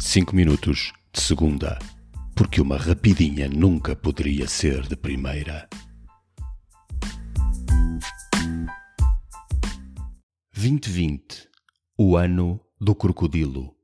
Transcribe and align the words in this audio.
5 0.00 0.34
minutos 0.34 0.92
de 1.12 1.20
segunda, 1.20 1.76
porque 2.36 2.60
uma 2.60 2.76
rapidinha 2.76 3.48
nunca 3.48 3.96
poderia 3.96 4.46
ser 4.46 4.82
de 4.86 4.96
primeira. 4.96 5.68
2020, 10.54 11.48
o 11.98 12.16
ano 12.16 12.60
do 12.80 12.94
crocodilo. 12.94 13.74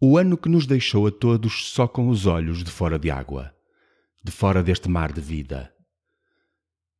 O 0.00 0.16
ano 0.16 0.38
que 0.38 0.48
nos 0.48 0.66
deixou 0.66 1.06
a 1.06 1.10
todos 1.10 1.66
só 1.66 1.86
com 1.86 2.08
os 2.08 2.24
olhos 2.24 2.64
de 2.64 2.70
fora 2.70 2.98
de 2.98 3.10
água, 3.10 3.54
de 4.24 4.32
fora 4.32 4.62
deste 4.62 4.88
mar 4.88 5.12
de 5.12 5.20
vida. 5.20 5.70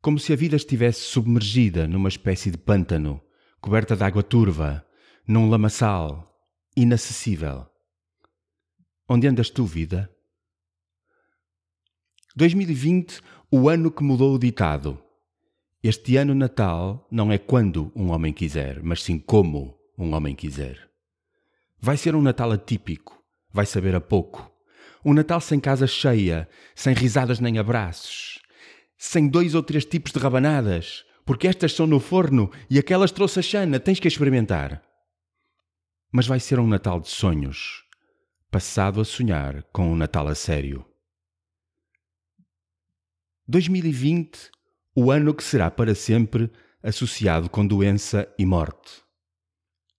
Como 0.03 0.19
se 0.19 0.33
a 0.35 0.37
vida 0.37 0.57
estivesse 0.57 1.01
submergida 1.01 1.89
numa 1.89 2.11
espécie 2.11 2.51
de 2.51 2.59
pântano, 2.59 3.19
coberta 3.63 3.97
de 3.97 4.05
água 4.05 4.23
turva, 4.23 4.87
num 5.27 5.49
lamaçal, 5.49 6.39
inacessível. 6.77 7.71
Onde 9.13 9.27
andas 9.27 9.51
tu, 9.51 9.65
vida? 9.65 10.09
2020, 12.37 13.21
o 13.51 13.69
ano 13.69 13.91
que 13.91 14.05
mudou 14.05 14.37
o 14.37 14.39
ditado. 14.39 15.03
Este 15.83 16.17
ano 16.17 16.33
Natal 16.33 17.09
não 17.11 17.33
é 17.33 17.37
quando 17.37 17.91
um 17.97 18.13
homem 18.13 18.33
quiser, 18.33 18.81
mas 18.85 19.03
sim 19.03 19.19
como 19.19 19.77
um 19.99 20.15
homem 20.15 20.33
quiser. 20.33 20.89
Vai 21.77 21.97
ser 21.97 22.15
um 22.15 22.23
Natal 22.23 22.53
atípico, 22.53 23.21
vai 23.53 23.67
saber 23.67 23.97
a 23.97 24.01
pouco. 24.01 24.49
Um 25.05 25.13
Natal 25.13 25.41
sem 25.41 25.59
casa 25.59 25.89
cheia, 25.89 26.49
sem 26.77 26.95
risadas 26.95 27.41
nem 27.41 27.59
abraços, 27.59 28.39
sem 28.97 29.27
dois 29.27 29.57
ou 29.57 29.63
três 29.65 29.85
tipos 29.85 30.13
de 30.13 30.21
rabanadas, 30.21 31.05
porque 31.25 31.49
estas 31.49 31.73
são 31.73 31.85
no 31.85 31.99
forno 31.99 32.49
e 32.71 32.79
aquelas 32.79 33.11
trouxe 33.11 33.41
a 33.41 33.43
Xana, 33.43 33.81
tens 33.81 33.99
que 33.99 34.07
experimentar. 34.07 34.81
Mas 36.13 36.29
vai 36.29 36.39
ser 36.39 36.61
um 36.61 36.69
Natal 36.69 37.01
de 37.01 37.09
sonhos, 37.09 37.90
passado 38.51 39.01
a 39.01 39.05
sonhar 39.05 39.63
com 39.73 39.93
um 39.93 39.95
Natal 39.95 40.27
a 40.27 40.35
sério. 40.35 40.85
2020, 43.47 44.51
o 44.97 45.13
ano 45.13 45.33
que 45.33 45.45
será 45.45 45.71
para 45.71 45.95
sempre 45.95 46.51
associado 46.83 47.49
com 47.49 47.65
doença 47.65 48.29
e 48.37 48.45
morte. 48.45 49.03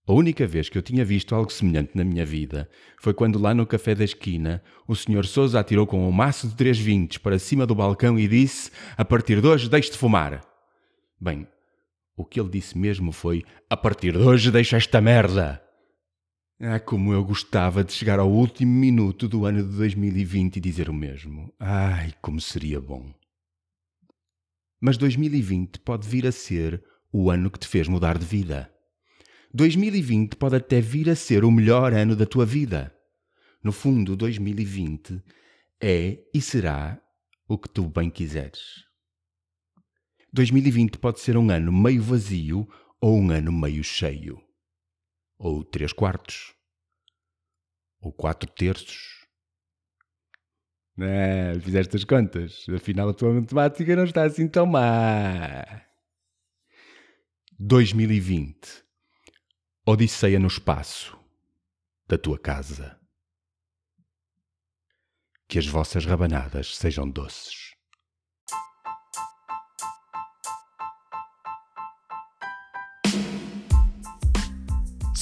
A 0.06 0.12
única 0.12 0.46
vez 0.46 0.68
que 0.68 0.76
eu 0.76 0.82
tinha 0.82 1.02
visto 1.02 1.34
algo 1.34 1.50
semelhante 1.50 1.96
na 1.96 2.04
minha 2.04 2.26
vida 2.26 2.68
foi 3.00 3.14
quando 3.14 3.38
lá 3.38 3.54
no 3.54 3.66
café 3.66 3.94
da 3.94 4.04
esquina 4.04 4.62
o 4.86 4.94
Sr. 4.94 5.24
Sousa 5.24 5.60
atirou 5.60 5.86
com 5.86 6.06
um 6.06 6.12
maço 6.12 6.46
de 6.46 6.54
três 6.54 6.78
vintes 6.78 7.16
para 7.16 7.38
cima 7.38 7.66
do 7.66 7.74
balcão 7.74 8.18
e 8.18 8.28
disse: 8.28 8.70
A 8.98 9.04
partir 9.04 9.40
de 9.40 9.46
hoje 9.46 9.70
deixe 9.70 9.92
de 9.92 9.96
fumar. 9.96 10.44
Bem, 11.18 11.46
o 12.14 12.24
que 12.24 12.38
ele 12.38 12.50
disse 12.50 12.76
mesmo 12.76 13.12
foi: 13.12 13.44
A 13.70 13.76
partir 13.76 14.12
de 14.12 14.18
hoje 14.18 14.50
deixa 14.50 14.76
esta 14.76 15.00
merda. 15.00 15.61
Ah, 16.64 16.78
como 16.78 17.12
eu 17.12 17.24
gostava 17.24 17.82
de 17.82 17.92
chegar 17.92 18.20
ao 18.20 18.30
último 18.30 18.72
minuto 18.72 19.26
do 19.26 19.44
ano 19.46 19.64
de 19.64 19.76
2020 19.76 20.58
e 20.58 20.60
dizer 20.60 20.88
o 20.88 20.94
mesmo. 20.94 21.52
Ai, 21.58 22.14
como 22.22 22.40
seria 22.40 22.80
bom. 22.80 23.12
Mas 24.80 24.96
2020 24.96 25.80
pode 25.80 26.06
vir 26.06 26.24
a 26.24 26.30
ser 26.30 26.80
o 27.12 27.32
ano 27.32 27.50
que 27.50 27.58
te 27.58 27.66
fez 27.66 27.88
mudar 27.88 28.16
de 28.16 28.24
vida. 28.24 28.72
2020 29.52 30.36
pode 30.36 30.54
até 30.54 30.80
vir 30.80 31.10
a 31.10 31.16
ser 31.16 31.44
o 31.44 31.50
melhor 31.50 31.92
ano 31.92 32.14
da 32.14 32.26
tua 32.26 32.46
vida. 32.46 32.94
No 33.60 33.72
fundo, 33.72 34.14
2020 34.14 35.20
é 35.82 36.20
e 36.32 36.40
será 36.40 37.02
o 37.48 37.58
que 37.58 37.68
tu 37.68 37.88
bem 37.88 38.08
quiseres. 38.08 38.84
2020 40.32 40.96
pode 40.98 41.18
ser 41.18 41.36
um 41.36 41.50
ano 41.50 41.72
meio 41.72 42.04
vazio 42.04 42.68
ou 43.00 43.18
um 43.18 43.32
ano 43.32 43.50
meio 43.50 43.82
cheio 43.82 44.40
ou 45.42 45.64
três 45.64 45.92
quartos, 45.92 46.54
ou 48.00 48.12
quatro 48.12 48.48
terços. 48.48 49.26
É, 51.00 51.58
fizeste 51.60 51.96
as 51.96 52.04
contas. 52.04 52.64
Afinal, 52.68 53.08
a 53.08 53.14
tua 53.14 53.32
matemática 53.34 53.96
não 53.96 54.04
está 54.04 54.22
assim 54.22 54.46
tão 54.46 54.66
má. 54.66 55.64
2020. 57.58 58.84
Odisseia 59.84 60.38
no 60.38 60.46
espaço 60.46 61.18
da 62.06 62.16
tua 62.16 62.38
casa. 62.38 63.00
Que 65.48 65.58
as 65.58 65.66
vossas 65.66 66.04
rabanadas 66.04 66.76
sejam 66.76 67.10
doces. 67.10 67.61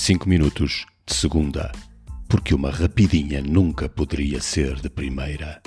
5 0.00 0.26
minutos 0.26 0.86
de 1.06 1.14
segunda, 1.14 1.70
porque 2.26 2.54
uma 2.54 2.70
rapidinha 2.70 3.42
nunca 3.42 3.86
poderia 3.86 4.40
ser 4.40 4.80
de 4.80 4.88
primeira. 4.88 5.60